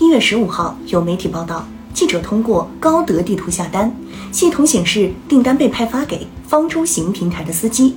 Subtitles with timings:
[0.00, 3.94] 一月十五号，有媒体报道，记者通过高德地图下单，
[4.32, 7.94] 系统显示订单被派发给方舟行平台的司机，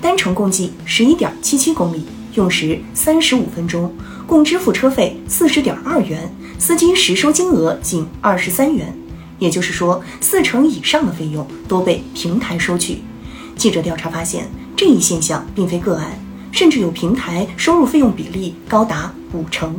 [0.00, 3.92] 单程共计十一点七七公里，用时三十五分钟，
[4.28, 8.96] 共支付车费四十点二元，司机实收金额仅二十三元，
[9.40, 13.02] 也就是说，四成以上的费用都被平台收取。
[13.56, 16.12] 记者调查发现，这一现象并非个案，
[16.52, 19.74] 甚至有平台收入费用比例高达五成。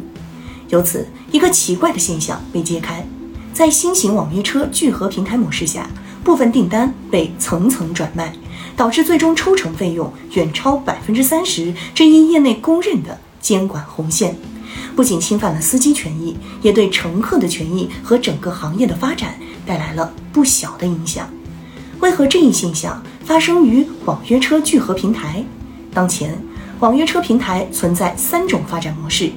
[0.71, 3.05] 由此，一个奇怪的现象被揭开：
[3.53, 5.89] 在新型网约车聚合平台模式下，
[6.23, 8.33] 部分订单被层层转卖，
[8.77, 14.33] 导致最终抽成费用远超百分之三十这一业内公认的监管红线，
[14.95, 21.29] 不仅侵犯了司机权益，也对乘客的权益和整个行业的发展带来了不小的影响。
[21.99, 25.43] 为何这一现象发生于网约车聚合平台？
[25.93, 26.41] 当前，
[26.79, 29.29] 网约车平台存在三种发展模式。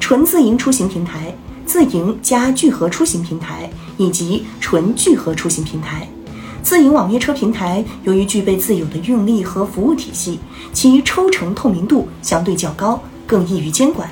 [0.00, 1.34] 纯自营出行平台、
[1.64, 6.06] 自营加聚合出行平台以及纯聚合出行平台。
[6.62, 10.38] 自营网约车平台由于具备自有的运力和服务体系，
[10.72, 14.08] 其抽成透明度相对较高，更易于监管。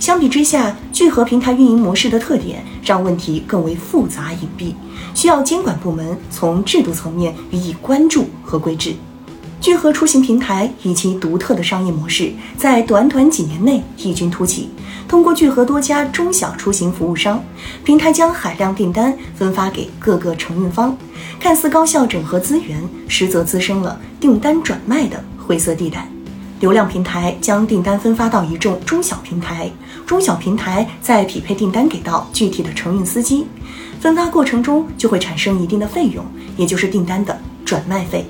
[0.00, 4.74] 相比之下，聚合平台运营模式的特点让问题更为复杂隐蔽，
[5.14, 8.94] 需要监管部门从制度层面予以关注和规制。
[9.64, 14.68] 聚合出行平台以其独特的商业模式，在短短几年内异军突起。
[15.08, 17.42] 通过聚合多家中小出行服务商，
[17.82, 20.94] 平台将海量订单分发给各个承运方，
[21.40, 26.06] 看似高效整合资源，实则滋生了订单转卖的灰色地带。
[26.60, 29.70] 流量平台将订单分发到一众中小平台，
[30.04, 33.46] 中小平台再匹配订单给到具体的承运司机，
[33.98, 36.22] 分发过程中就会产生一定的费用，
[36.58, 38.26] 也就是订单的转卖费。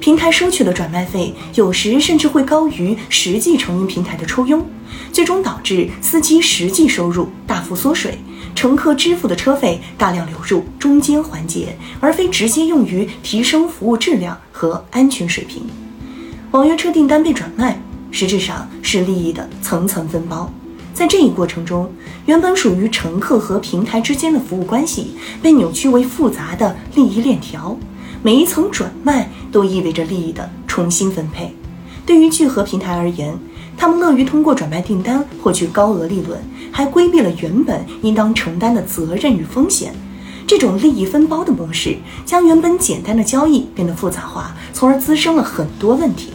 [0.00, 4.64] 平台收取的转卖费，有时甚至会高于实际承运平台的抽佣，
[5.12, 8.18] 最终导致司机实际收入大幅缩水，
[8.54, 15.62] 乘客支付的车费大量流入中间环节，而非直接用于提升服务质量和安全水平。
[16.50, 17.80] 网约车订单被转卖，
[18.10, 20.52] 实质上是利益的层层分包，
[20.92, 21.90] 在这一过程中，
[22.26, 27.76] 原本属于乘客和平台之间的服务关系，被扭曲为复杂的利益链条。
[28.24, 31.54] 每一层转卖都意味着利益的重新分配。
[32.06, 33.38] 对于聚合平台而言，
[33.76, 36.40] 他们乐于通过转卖订单获取高额利润，
[36.72, 39.94] 还规避了原本应当承担的责任与风险。
[40.46, 46.30] 这种利益分包的模式，将原本简单的交易变得复杂化，从而滋生了很多问题。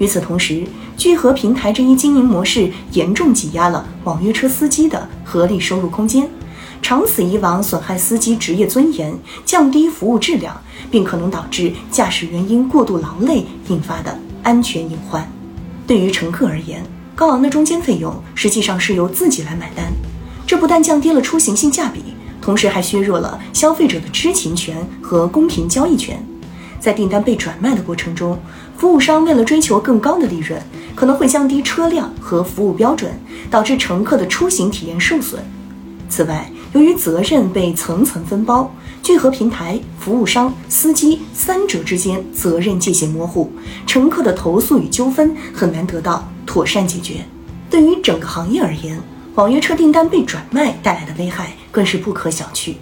[0.00, 0.64] 与此同时，
[0.96, 6.28] 聚合平台这一经营模式严重挤压了网约车司机的合理收入空间。
[6.82, 10.60] 长此以往，损害司机职业尊严，降低服务质量，
[10.90, 15.30] 并可能导致驾驶员因过度劳累引发的安全隐患。
[15.86, 16.82] 对于乘客而言，
[17.14, 19.92] 高昂的中间费用实际上是由自己来买单，
[20.46, 22.02] 这不但降低了出行性价比，
[22.40, 26.24] 同时还削弱了消费者的知情权和公平交易权。
[26.80, 28.38] 在订单被转卖的过程中，
[28.76, 30.58] 服务商为了追求更高的利润，
[30.94, 33.12] 可能会降低车辆和服务标准，
[33.50, 35.40] 导致乘客的出行体验受损。
[36.08, 38.72] 此外，由于责任被层层分包，
[39.02, 43.50] 聚合平台、服务商、司机三者之间责任界限模糊，
[43.88, 47.24] 乘客的投诉与纠纷很难得到妥善解决。
[47.68, 49.00] 对于整个行业而言，
[49.34, 52.74] 网约车订单被转卖带来的危害更是不可小觑。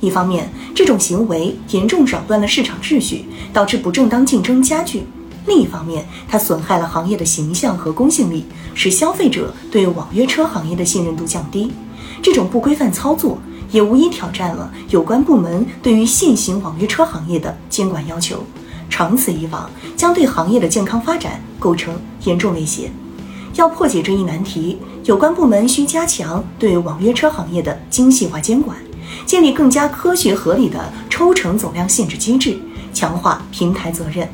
[0.00, 5.00] 一方面，这种行为严重扰乱了市场秩序，导致不正当竞争加剧；
[5.46, 11.70] 另一方面，它损害了行业的形象和公信力，使消费者对网约车行业的信任度降低。
[12.24, 13.36] 这种不规范操作
[13.70, 18.42] 也无疑挑战了有关部门对于现行网约车行业的监管要求，
[18.88, 22.90] 长此以往将对行业的健康发展构成严重威胁。
[23.56, 28.74] 要破解这一难题，有关部门需加强对网约车行业的精细化监管，
[29.26, 32.56] 建立更加科学合理的抽成总量限制机制，
[32.94, 34.26] 强化平台责任。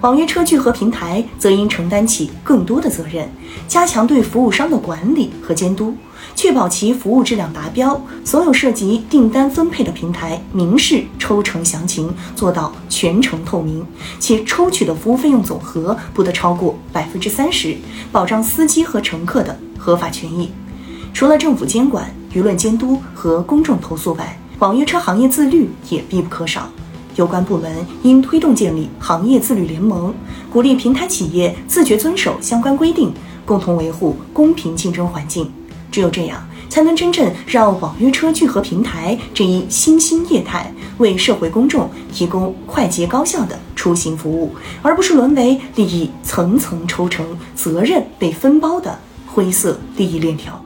[0.00, 3.28] 网约车聚合平台则应承担起更多的责任，
[3.68, 5.94] 加强对服务商的管理和监督，
[6.34, 8.00] 确保其服务质量达标。
[8.24, 13.84] 所有涉及订单分配的平台明示抽成详情，做到全程透明，
[14.18, 17.76] 且抽取的服务费用总和不得超过百分之三十，
[18.10, 20.50] 保障司机和乘客的合法权益。
[21.12, 26.70] 除了政府监管、舆论监督和公众投诉外，网约车行业自律也必不可少。
[27.16, 30.14] 有关部门应推动建立行业自律联盟，
[30.52, 33.12] 鼓励平台企业自觉遵守相关规定，
[33.44, 35.50] 共同维护公平竞争环境。
[35.90, 47.26] 只有这样，才能真正让网约车聚合平台这一新兴业态为社会公众提供快捷高效的出行服务，而不是沦为利益层层抽成、
[47.56, 48.96] 责任被分包的
[49.26, 50.64] 灰色利益链条。